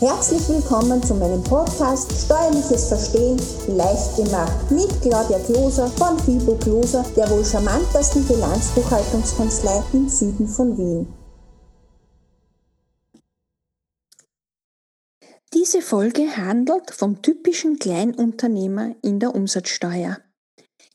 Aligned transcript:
Herzlich 0.00 0.48
willkommen 0.48 1.00
zu 1.04 1.14
meinem 1.14 1.42
Podcast 1.44 2.10
Steuerliches 2.24 2.88
Verstehen 2.88 3.38
leicht 3.68 4.16
gemacht 4.16 4.68
mit 4.68 4.88
Claudia 5.00 5.38
Kloser 5.38 5.86
von 5.86 6.18
Fibo 6.18 6.56
Kloser, 6.56 7.04
der 7.16 7.30
wohl 7.30 7.44
charmantesten 7.44 8.26
Bilanzbuchhaltungskanzlei 8.26 9.84
im 9.92 10.08
Süden 10.08 10.48
von 10.48 10.76
Wien. 10.76 11.06
Diese 15.54 15.80
Folge 15.80 16.36
handelt 16.36 16.90
vom 16.90 17.22
typischen 17.22 17.78
Kleinunternehmer 17.78 18.96
in 19.00 19.20
der 19.20 19.32
Umsatzsteuer. 19.32 20.18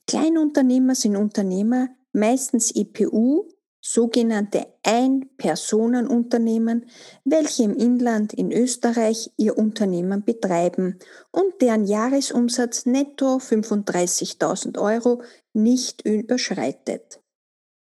Kleinunternehmer 0.08 0.94
sind 0.94 1.16
Unternehmer, 1.16 1.88
meistens 2.12 2.76
IPU, 2.76 3.46
sogenannte 3.82 4.68
Ein-Personen-Unternehmen, 4.84 6.90
welche 7.24 7.64
im 7.64 7.76
Inland 7.76 8.34
in 8.34 8.52
Österreich 8.52 9.32
ihr 9.38 9.58
Unternehmen 9.58 10.24
betreiben 10.24 11.00
und 11.32 11.62
deren 11.62 11.86
Jahresumsatz 11.86 12.86
netto 12.86 13.38
35.000 13.38 14.80
Euro 14.80 15.24
nicht 15.54 16.06
überschreitet. 16.06 17.22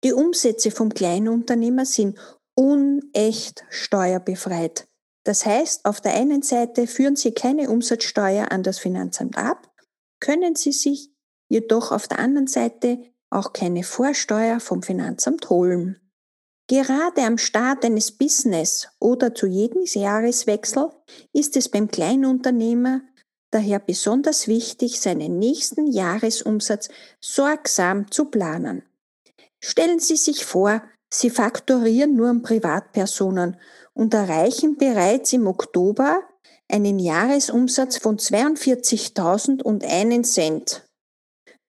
Die 0.05 0.13
Umsätze 0.13 0.71
vom 0.71 0.95
Kleinunternehmer 0.95 1.85
sind 1.85 2.19
unecht 2.55 3.65
steuerbefreit. 3.69 4.87
Das 5.25 5.45
heißt, 5.45 5.85
auf 5.85 6.01
der 6.01 6.15
einen 6.15 6.43
Seite 6.43 6.87
führen 6.87 7.17
Sie 7.17 7.33
keine 7.33 7.69
Umsatzsteuer 7.69 8.51
an 8.51 8.63
das 8.63 8.79
Finanzamt 8.79 9.37
ab, 9.37 9.69
können 10.21 10.55
Sie 10.55 10.73
sich 10.73 11.11
jedoch 11.49 11.93
auf 11.93 12.09
der 12.09 12.19
anderen 12.19 12.47
Seite 12.47 13.03
auch 13.31 13.53
keine 13.53 13.83
Vorsteuer 13.83 14.61
vom 14.61 14.83
Finanzamt 14.83 15.51
holen. 15.51 16.01
Gerade 16.69 17.23
am 17.23 17.39
Start 17.39 17.85
eines 17.85 18.13
Business 18.13 18.89
oder 19.01 19.35
zu 19.35 19.47
jedem 19.47 19.83
Jahreswechsel 19.85 20.91
ist 21.33 21.57
es 21.57 21.69
beim 21.69 21.89
Kleinunternehmer 21.89 23.01
daher 23.51 23.79
besonders 23.79 24.49
wichtig, 24.49 25.01
seinen 25.01 25.39
nächsten 25.39 25.87
Jahresumsatz 25.87 26.91
sorgsam 27.21 28.11
zu 28.11 28.27
planen. 28.27 28.83
Stellen 29.61 29.99
Sie 29.99 30.17
sich 30.17 30.45
vor, 30.45 30.83
Sie 31.11 31.31
faktorieren 31.31 32.15
nur 32.15 32.29
an 32.29 32.43
Privatpersonen 32.43 33.57
und 33.95 34.13
erreichen 34.13 34.77
bereits 34.77 35.33
im 35.33 35.47
Oktober 35.47 36.21
einen 36.71 36.99
Jahresumsatz 36.99 37.97
von 37.97 38.19
42.001 38.19 40.23
Cent. 40.25 40.88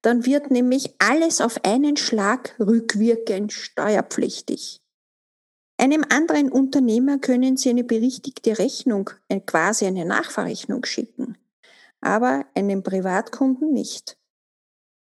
Dann 0.01 0.25
wird 0.25 0.49
nämlich 0.49 0.95
alles 0.99 1.41
auf 1.41 1.63
einen 1.65 1.97
Schlag 1.97 2.55
rückwirkend 2.59 3.51
steuerpflichtig. 3.51 4.81
Einem 5.77 6.05
anderen 6.09 6.51
Unternehmer 6.51 7.19
können 7.19 7.57
Sie 7.57 7.69
eine 7.69 7.83
berichtigte 7.83 8.59
Rechnung, 8.59 9.11
äh, 9.29 9.39
quasi 9.39 9.85
eine 9.85 10.05
Nachverrechnung 10.05 10.85
schicken, 10.85 11.37
aber 12.01 12.45
einem 12.53 12.83
Privatkunden 12.83 13.71
nicht. 13.71 14.17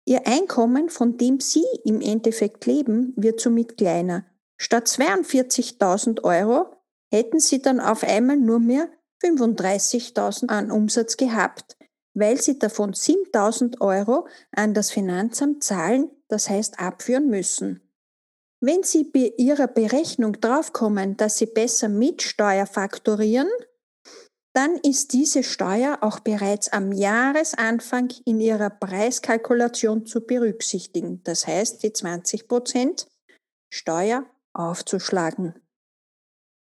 Ihr 0.05 0.27
Einkommen, 0.27 0.91
von 0.91 1.17
dem 1.17 1.41
Sie 1.41 1.65
im 1.85 2.01
Endeffekt 2.01 2.67
leben, 2.67 3.13
wird 3.17 3.41
somit 3.41 3.77
kleiner. 3.77 4.27
Statt 4.59 4.89
42.000 4.89 6.25
Euro 6.25 6.67
hätten 7.11 7.41
Sie 7.41 7.63
dann 7.63 7.81
auf 7.81 8.05
einmal 8.05 8.37
nur 8.37 8.59
mehr 8.59 8.91
35.000 9.23 10.49
an 10.49 10.71
Umsatz 10.71 11.17
gehabt 11.17 11.78
weil 12.19 12.41
sie 12.41 12.59
davon 12.59 12.93
7000 12.93 13.81
Euro 13.81 14.27
an 14.53 14.75
das 14.75 14.91
Finanzamt 14.91 15.63
zahlen, 15.63 16.11
das 16.29 16.51
heißt 16.51 16.81
abführen 16.81 17.29
müssen. 17.29 17.83
Wenn 18.61 18.83
Sie 18.83 19.05
bei 19.05 19.33
Ihrer 19.37 19.69
Berechnung 19.69 20.41
draufkommen, 20.41 21.17
dass 21.17 21.39
Sie 21.39 21.47
besser 21.47 21.89
mit 21.89 22.23
Steuer 22.23 22.67
faktorieren, 22.67 23.49
dann 24.53 24.77
ist 24.79 25.13
diese 25.13 25.45
Steuer 25.45 25.99
auch 26.01 26.19
bereits 26.19 26.69
am 26.73 26.93
Jahresanfang 26.93 28.13
in 28.25 28.41
Ihrer 28.41 28.71
Preiskalkulation 28.71 30.07
zu 30.07 30.27
berücksichtigen. 30.27 31.23
Das 31.23 31.47
heißt, 31.47 31.85
die 31.85 31.91
20% 31.91 33.07
Steuer 33.73 34.27
aufzuschlagen. 34.55 35.55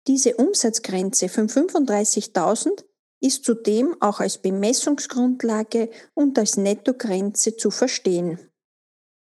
Diese 0.07 0.37
Umsatzgrenze 0.37 1.27
von 1.27 1.49
35.000 1.49 2.85
ist 3.23 3.45
zudem 3.45 3.95
auch 4.01 4.19
als 4.19 4.37
Bemessungsgrundlage 4.37 5.89
und 6.13 6.37
als 6.37 6.57
Nettogrenze 6.57 7.55
zu 7.55 7.71
verstehen. 7.71 8.37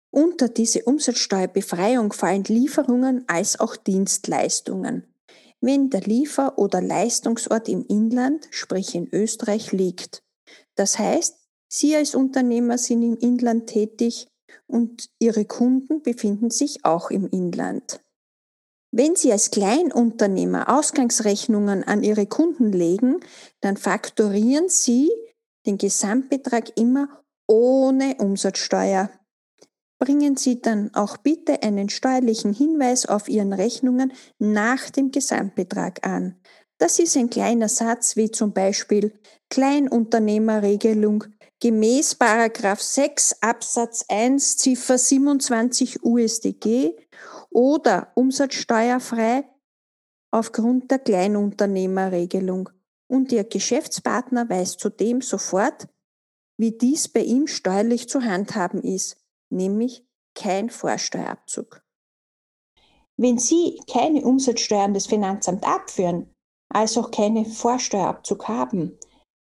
Unter 0.09 0.49
diese 0.49 0.83
Umsatzsteuerbefreiung 0.83 2.11
fallen 2.11 2.43
Lieferungen 2.43 3.23
als 3.27 3.59
auch 3.59 3.75
Dienstleistungen. 3.75 5.07
Wenn 5.61 5.89
der 5.89 6.01
Liefer- 6.01 6.57
oder 6.57 6.81
Leistungsort 6.81 7.69
im 7.69 7.85
Inland, 7.85 8.47
sprich 8.51 8.95
in 8.95 9.07
Österreich, 9.13 9.71
liegt. 9.71 10.23
Das 10.75 10.99
heißt, 10.99 11.37
Sie 11.69 11.95
als 11.95 12.15
Unternehmer 12.15 12.77
sind 12.77 13.01
im 13.01 13.17
Inland 13.17 13.67
tätig 13.67 14.27
und 14.67 15.09
Ihre 15.19 15.45
Kunden 15.45 16.01
befinden 16.01 16.49
sich 16.49 16.83
auch 16.83 17.09
im 17.09 17.27
Inland. 17.29 18.02
Wenn 18.95 19.15
Sie 19.15 19.31
als 19.31 19.49
Kleinunternehmer 19.49 20.69
Ausgangsrechnungen 20.69 21.83
an 21.83 22.03
Ihre 22.03 22.27
Kunden 22.27 22.71
legen, 22.71 23.21
dann 23.59 23.75
faktorieren 23.75 24.69
Sie 24.69 25.09
den 25.65 25.79
Gesamtbetrag 25.79 26.77
immer 26.77 27.07
ohne 27.47 28.17
Umsatzsteuer. 28.19 29.09
Bringen 29.97 30.37
Sie 30.37 30.61
dann 30.61 30.93
auch 30.93 31.17
bitte 31.17 31.63
einen 31.63 31.89
steuerlichen 31.89 32.53
Hinweis 32.53 33.07
auf 33.07 33.29
Ihren 33.29 33.53
Rechnungen 33.53 34.13
nach 34.37 34.91
dem 34.91 35.09
Gesamtbetrag 35.09 36.05
an. 36.05 36.35
Das 36.77 36.99
ist 36.99 37.17
ein 37.17 37.31
kleiner 37.31 37.69
Satz 37.69 38.15
wie 38.15 38.29
zum 38.29 38.53
Beispiel 38.53 39.11
Kleinunternehmerregelung 39.49 41.23
gemäß 41.59 42.15
6 42.19 43.37
Absatz 43.41 44.05
1 44.07 44.57
Ziffer 44.57 44.99
27 44.99 46.03
USDG 46.03 46.93
oder 47.53 48.11
umsatzsteuerfrei 48.15 49.45
aufgrund 50.31 50.91
der 50.91 50.99
Kleinunternehmerregelung 50.99 52.69
und 53.07 53.31
Ihr 53.31 53.43
Geschäftspartner 53.43 54.49
weiß 54.49 54.77
zudem 54.77 55.21
sofort, 55.21 55.87
wie 56.57 56.71
dies 56.71 57.07
bei 57.07 57.21
ihm 57.21 57.47
steuerlich 57.47 58.09
zu 58.09 58.23
handhaben 58.23 58.81
ist, 58.81 59.17
nämlich 59.49 60.05
kein 60.35 60.69
Vorsteuerabzug. 60.69 61.83
Wenn 63.17 63.37
Sie 63.37 63.79
keine 63.91 64.23
Umsatzsteuern 64.23 64.93
des 64.93 65.05
Finanzamt 65.05 65.63
abführen, 65.65 66.33
also 66.69 67.01
auch 67.01 67.11
keinen 67.11 67.45
Vorsteuerabzug 67.45 68.47
haben, 68.47 68.97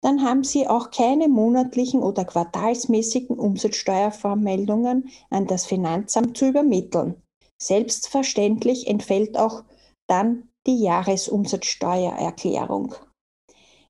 dann 0.01 0.23
haben 0.23 0.43
Sie 0.43 0.67
auch 0.67 0.91
keine 0.91 1.29
monatlichen 1.29 2.01
oder 2.01 2.25
quartalsmäßigen 2.25 3.37
Umsatzsteuervormeldungen 3.37 5.09
an 5.29 5.47
das 5.47 5.65
Finanzamt 5.65 6.37
zu 6.37 6.47
übermitteln. 6.47 7.22
Selbstverständlich 7.65 8.87
entfällt 8.87 9.37
auch 9.37 9.63
dann 10.07 10.49
die 10.67 10.81
Jahresumsatzsteuererklärung. 10.81 12.93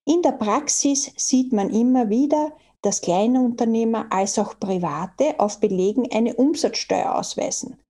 In 0.05 0.21
der 0.21 0.33
Praxis 0.33 1.11
sieht 1.15 1.51
man 1.53 1.71
immer 1.71 2.09
wieder, 2.09 2.51
dass 2.83 3.01
kleine 3.01 3.41
Unternehmer 3.41 4.05
als 4.11 4.37
auch 4.37 4.59
Private 4.59 5.39
auf 5.39 5.59
Belegen 5.59 6.07
eine 6.11 6.35
Umsatzsteuer 6.35 7.15
ausweisen. 7.15 7.81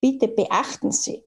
Bitte 0.00 0.28
beachten 0.28 0.92
Sie, 0.92 1.24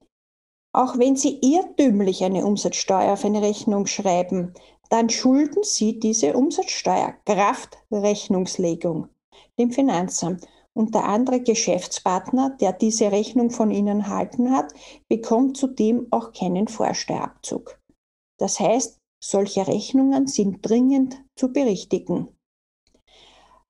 auch 0.72 0.98
wenn 0.98 1.16
Sie 1.16 1.38
irrtümlich 1.42 2.24
eine 2.24 2.46
Umsatzsteuer 2.46 3.12
auf 3.12 3.22
eine 3.24 3.42
Rechnung 3.42 3.86
schreiben, 3.86 4.54
dann 4.88 5.10
schulden 5.10 5.62
Sie 5.62 6.00
diese 6.00 6.34
Umsatzsteuer 6.34 7.14
Kraft 7.26 7.76
Rechnungslegung 7.90 9.10
dem 9.58 9.72
Finanzamt 9.72 10.46
und 10.76 10.94
der 10.94 11.04
andere 11.04 11.40
Geschäftspartner, 11.40 12.50
der 12.60 12.72
diese 12.72 13.10
Rechnung 13.10 13.50
von 13.50 13.70
Ihnen 13.70 14.00
erhalten 14.00 14.52
hat, 14.54 14.74
bekommt 15.08 15.56
zudem 15.56 16.06
auch 16.10 16.32
keinen 16.32 16.68
Vorsteuerabzug. 16.68 17.80
Das 18.38 18.60
heißt, 18.60 18.98
solche 19.18 19.66
Rechnungen 19.66 20.26
sind 20.26 20.58
dringend 20.60 21.24
zu 21.34 21.50
berichtigen. 21.50 22.28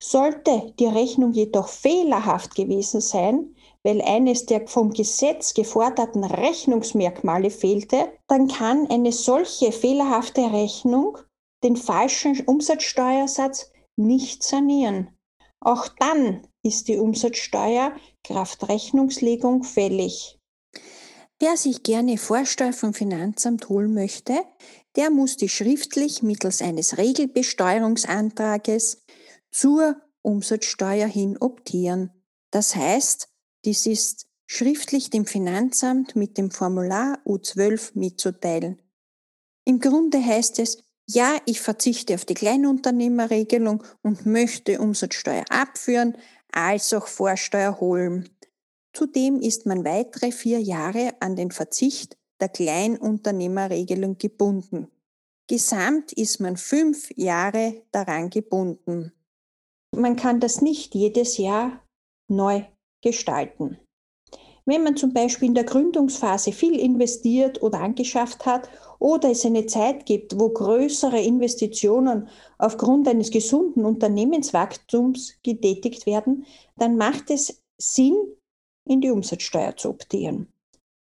Sollte 0.03 0.73
die 0.77 0.85
Rechnung 0.85 1.31
jedoch 1.31 1.69
fehlerhaft 1.69 2.55
gewesen 2.55 2.99
sein, 2.99 3.55
weil 3.83 4.01
eines 4.01 4.45
der 4.45 4.67
vom 4.67 4.91
Gesetz 4.91 5.53
geforderten 5.53 6.25
Rechnungsmerkmale 6.25 7.49
fehlte, 7.49 8.11
dann 8.27 8.49
kann 8.49 8.87
eine 8.89 9.13
solche 9.13 9.71
fehlerhafte 9.71 10.51
Rechnung 10.51 11.17
den 11.63 11.77
falschen 11.77 12.39
Umsatzsteuersatz 12.45 13.71
nicht 13.95 14.43
sanieren. 14.43 15.17
Auch 15.61 15.87
dann 15.99 16.45
ist 16.63 16.87
die 16.87 16.97
Umsatzsteuer 16.97 17.95
Kraft 18.23 18.67
Rechnungslegung 18.67 19.63
fällig. 19.63 20.39
Wer 21.39 21.55
sich 21.55 21.83
gerne 21.83 22.17
Vorsteuer 22.17 22.73
vom 22.73 22.93
Finanzamt 22.93 23.69
holen 23.69 23.93
möchte, 23.93 24.33
der 24.95 25.11
muss 25.11 25.37
die 25.37 25.49
schriftlich 25.49 26.23
mittels 26.23 26.61
eines 26.61 26.97
Regelbesteuerungsantrages 26.97 29.03
zur 29.51 30.01
Umsatzsteuer 30.23 31.07
hin 31.07 31.37
optieren. 31.39 32.11
Das 32.51 32.75
heißt, 32.75 33.29
dies 33.65 33.85
ist 33.85 34.27
schriftlich 34.47 35.11
dem 35.11 35.25
Finanzamt 35.25 36.15
mit 36.15 36.37
dem 36.37 36.49
Formular 36.49 37.19
U12 37.25 37.91
mitzuteilen. 37.93 38.81
Im 39.65 39.79
Grunde 39.79 40.23
heißt 40.23 40.57
es, 40.59 40.83
ja, 41.09 41.37
ich 41.45 41.61
verzichte 41.61 42.15
auf 42.15 42.25
die 42.25 42.33
Kleinunternehmerregelung 42.33 43.83
und 44.01 44.25
möchte 44.25 44.81
Umsatzsteuer 44.81 45.45
abführen, 45.49 46.17
als 46.51 46.93
auch 46.93 47.07
Vorsteuer 47.07 47.79
holen. 47.79 48.29
Zudem 48.93 49.41
ist 49.41 49.65
man 49.65 49.85
weitere 49.85 50.31
vier 50.31 50.59
Jahre 50.59 51.13
an 51.19 51.35
den 51.35 51.51
Verzicht 51.51 52.17
der 52.39 52.49
Kleinunternehmerregelung 52.49 54.17
gebunden. 54.17 54.91
Gesamt 55.47 56.11
ist 56.13 56.39
man 56.39 56.57
fünf 56.57 57.09
Jahre 57.15 57.83
daran 57.91 58.29
gebunden. 58.29 59.13
Man 59.95 60.15
kann 60.15 60.39
das 60.39 60.61
nicht 60.61 60.93
jedes 60.93 61.37
Jahr 61.37 61.85
neu 62.29 62.63
gestalten. 63.01 63.79
Wenn 64.65 64.83
man 64.83 64.97
zum 64.97 65.13
Beispiel 65.13 65.47
in 65.47 65.55
der 65.55 65.63
Gründungsphase 65.63 66.51
viel 66.51 66.77
investiert 66.77 67.61
oder 67.61 67.79
angeschafft 67.79 68.45
hat 68.45 68.69
oder 68.99 69.31
es 69.31 69.45
eine 69.45 69.65
Zeit 69.65 70.05
gibt, 70.05 70.39
wo 70.39 70.49
größere 70.49 71.21
Investitionen 71.21 72.27
aufgrund 72.57 73.07
eines 73.07 73.31
gesunden 73.31 73.85
Unternehmenswachstums 73.85 75.35
getätigt 75.43 76.05
werden, 76.05 76.45
dann 76.77 76.97
macht 76.97 77.29
es 77.29 77.61
Sinn, 77.77 78.15
in 78.85 79.01
die 79.01 79.11
Umsatzsteuer 79.11 79.75
zu 79.75 79.89
optieren. 79.89 80.47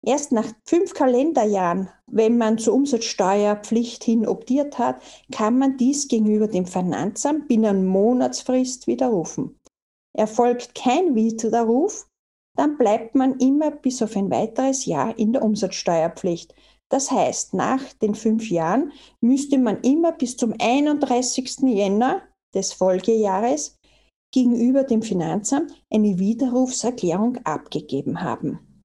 Erst 0.06 0.32
nach 0.32 0.52
fünf 0.64 0.92
Kalenderjahren, 0.92 1.88
wenn 2.06 2.36
man 2.36 2.58
zur 2.58 2.74
Umsatzsteuerpflicht 2.74 4.04
hin 4.04 4.26
optiert 4.26 4.78
hat, 4.78 5.00
kann 5.32 5.58
man 5.58 5.78
dies 5.78 6.08
gegenüber 6.08 6.46
dem 6.46 6.66
Finanzamt 6.66 7.48
binnen 7.48 7.86
Monatsfrist 7.86 8.86
widerrufen. 8.86 9.58
Erfolgt 10.12 10.74
kein 10.74 11.14
Widerruf, 11.14 12.06
dann 12.54 12.76
bleibt 12.76 13.14
man 13.14 13.38
immer 13.40 13.70
bis 13.70 14.02
auf 14.02 14.14
ein 14.14 14.30
weiteres 14.30 14.84
Jahr 14.84 15.18
in 15.18 15.32
der 15.32 15.42
Umsatzsteuerpflicht. 15.42 16.54
Das 16.94 17.10
heißt, 17.10 17.54
nach 17.54 17.82
den 17.94 18.14
fünf 18.14 18.48
Jahren 18.48 18.92
müsste 19.20 19.58
man 19.58 19.80
immer 19.80 20.12
bis 20.12 20.36
zum 20.36 20.54
31. 20.56 21.62
Jänner 21.62 22.22
des 22.54 22.72
Folgejahres 22.72 23.80
gegenüber 24.32 24.84
dem 24.84 25.02
Finanzamt 25.02 25.72
eine 25.92 26.20
Widerrufserklärung 26.20 27.38
abgegeben 27.38 28.22
haben. 28.22 28.80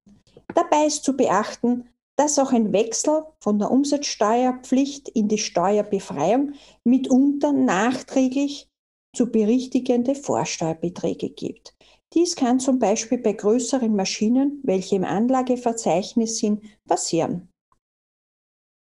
Dabei 0.56 0.88
ist 0.88 1.04
zu 1.04 1.16
beachten, 1.16 1.88
dass 2.18 2.40
auch 2.40 2.52
ein 2.52 2.74
Wechsel 2.74 3.26
von 3.42 3.60
der 3.60 3.70
Umsatzsteuerpflicht 3.70 5.10
in 5.10 5.28
die 5.28 5.38
Steuerbefreiung 5.38 6.54
mitunter 6.84 7.54
nachträglich 7.54 8.70
zu 9.16 9.32
berichtigende 9.32 10.16
Vorsteuerbeträge 10.16 11.30
gibt. 11.30 11.76
Dies 12.16 12.36
kann 12.36 12.60
zum 12.60 12.80
Beispiel 12.80 13.20
bei 13.20 13.34
größeren 13.34 13.96
Maschinen, 13.96 14.62
welche 14.64 14.96
im 14.96 15.04
Anlageverzeichnis 15.04 16.40
sind, 16.40 16.64
passieren. 16.88 17.50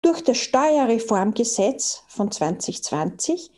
Durch 0.02 0.24
das 0.24 0.38
Steuerreformgesetz 0.38 2.04
von 2.08 2.30
2020 2.30 3.50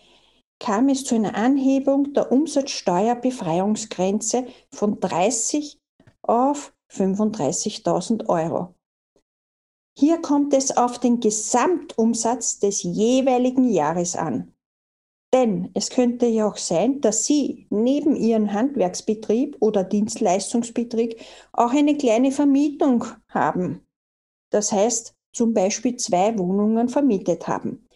kam 0.58 0.88
es 0.88 1.04
zu 1.04 1.14
einer 1.14 1.36
Anhebung 1.36 2.14
der 2.14 2.32
Umsatzsteuerbefreiungsgrenze 2.32 4.48
von 4.72 4.98
30 4.98 5.78
auf 6.22 6.74
35.000 6.90 8.28
Euro. 8.28 8.74
Hier 9.96 10.20
kommt 10.22 10.52
es 10.54 10.76
auf 10.76 10.98
den 10.98 11.20
Gesamtumsatz 11.20 12.58
des 12.58 12.82
jeweiligen 12.82 13.70
Jahres 13.70 14.16
an. 14.16 14.52
Denn 15.34 15.70
es 15.74 15.90
könnte 15.90 16.26
ja 16.26 16.48
auch 16.48 16.56
sein, 16.56 17.00
dass 17.00 17.24
Sie 17.24 17.68
neben 17.70 18.16
Ihrem 18.16 18.52
Handwerksbetrieb 18.52 19.56
oder 19.60 19.84
Dienstleistungsbetrieb 19.84 21.20
auch 21.52 21.72
eine 21.72 21.96
kleine 21.96 22.32
Vermietung 22.32 23.04
haben. 23.28 23.86
Das 24.50 24.72
heißt, 24.72 25.14
zum 25.32 25.54
Beispiel 25.54 25.96
zwei 25.96 26.36
Wohnungen 26.38 26.88
vermietet 26.88 27.48
haben. 27.48 27.86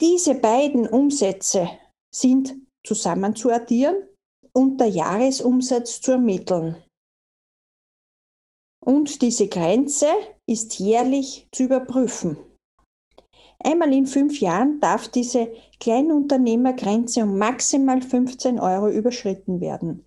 Diese 0.00 0.34
beiden 0.34 0.86
Umsätze 0.86 1.68
sind 2.14 2.54
zusammen 2.84 3.34
zu 3.36 3.50
addieren 3.50 3.96
und 4.52 4.78
der 4.78 4.88
Jahresumsatz 4.88 6.00
zu 6.00 6.12
ermitteln. 6.12 6.76
Und 8.84 9.22
diese 9.22 9.46
Grenze 9.48 10.08
ist 10.46 10.78
jährlich 10.80 11.46
zu 11.52 11.64
überprüfen. 11.64 12.36
Einmal 13.64 13.92
in 13.94 14.06
fünf 14.06 14.40
Jahren 14.40 14.80
darf 14.80 15.06
diese 15.06 15.52
Kleinunternehmergrenze 15.78 17.22
um 17.22 17.38
maximal 17.38 18.02
15 18.02 18.58
Euro 18.58 18.88
überschritten 18.88 19.60
werden. 19.60 20.04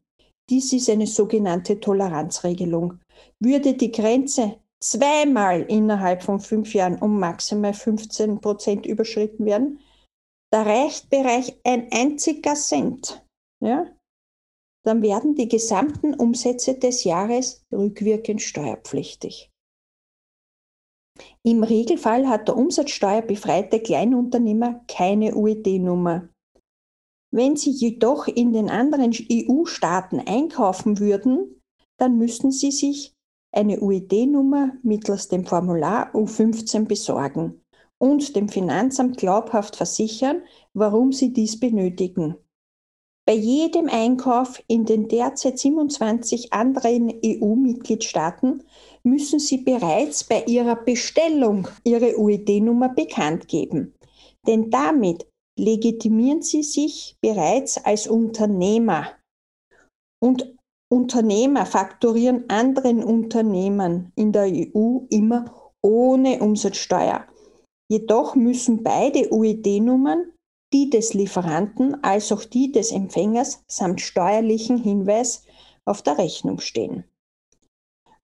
Dies 0.49 0.73
ist 0.73 0.89
eine 0.89 1.07
sogenannte 1.07 1.79
Toleranzregelung. 1.79 2.99
Würde 3.39 3.75
die 3.75 3.91
Grenze 3.91 4.59
zweimal 4.81 5.61
innerhalb 5.61 6.23
von 6.23 6.39
fünf 6.39 6.73
Jahren 6.73 6.99
um 6.99 7.19
maximal 7.19 7.73
15 7.73 8.41
Prozent 8.41 8.85
überschritten 8.85 9.45
werden, 9.45 9.79
da 10.51 10.63
reicht 10.63 11.09
bereits 11.09 11.53
ein 11.63 11.91
einziger 11.91 12.55
Cent. 12.55 13.25
Ja? 13.61 13.87
Dann 14.85 15.01
werden 15.01 15.35
die 15.35 15.47
gesamten 15.47 16.13
Umsätze 16.13 16.77
des 16.77 17.03
Jahres 17.03 17.63
rückwirkend 17.71 18.41
steuerpflichtig. 18.41 19.51
Im 21.43 21.63
Regelfall 21.63 22.27
hat 22.27 22.47
der 22.47 22.57
umsatzsteuerbefreite 22.57 23.79
Kleinunternehmer 23.79 24.83
keine 24.87 25.35
UED-Nummer. 25.35 26.29
Wenn 27.31 27.55
Sie 27.55 27.71
jedoch 27.71 28.27
in 28.27 28.53
den 28.53 28.69
anderen 28.69 29.11
EU-Staaten 29.11 30.19
einkaufen 30.19 30.99
würden, 30.99 31.61
dann 31.97 32.17
müssten 32.17 32.51
Sie 32.51 32.71
sich 32.71 33.14
eine 33.55 33.79
UED-Nummer 33.79 34.73
mittels 34.83 35.27
dem 35.27 35.45
Formular 35.45 36.13
U15 36.13 36.85
besorgen 36.85 37.61
und 37.97 38.35
dem 38.35 38.49
Finanzamt 38.49 39.17
glaubhaft 39.17 39.75
versichern, 39.75 40.41
warum 40.73 41.11
Sie 41.11 41.31
dies 41.31 41.59
benötigen. 41.59 42.35
Bei 43.27 43.33
jedem 43.33 43.89
Einkauf 43.89 44.61
in 44.67 44.85
den 44.85 45.07
derzeit 45.07 45.57
27 45.57 46.53
anderen 46.53 47.11
EU-Mitgliedstaaten 47.25 48.63
müssen 49.03 49.39
Sie 49.39 49.57
bereits 49.57 50.23
bei 50.23 50.43
Ihrer 50.43 50.75
Bestellung 50.75 51.67
Ihre 51.83 52.19
UED-Nummer 52.19 52.89
bekannt 52.89 53.47
geben. 53.47 53.95
Denn 54.45 54.69
damit 54.69 55.25
legitimieren 55.57 56.43
Sie 56.43 56.61
sich 56.61 57.17
bereits 57.19 57.83
als 57.83 58.07
Unternehmer. 58.07 59.07
Und 60.19 60.55
Unternehmer 60.89 61.65
fakturieren 61.65 62.45
anderen 62.49 63.03
Unternehmen 63.03 64.11
in 64.15 64.31
der 64.31 64.45
EU 64.45 64.99
immer 65.09 65.71
ohne 65.81 66.39
Umsatzsteuer. 66.39 67.25
Jedoch 67.89 68.35
müssen 68.35 68.83
beide 68.83 69.31
UED-Nummern 69.31 70.31
die 70.73 70.89
des 70.89 71.13
Lieferanten 71.13 72.03
als 72.03 72.33
auch 72.33 72.43
die 72.43 72.69
des 72.69 72.91
Empfängers 72.91 73.63
samt 73.67 74.01
steuerlichen 74.01 74.77
Hinweis 74.77 75.43
auf 75.85 76.01
der 76.01 76.17
Rechnung 76.17 76.59
stehen. 76.59 77.05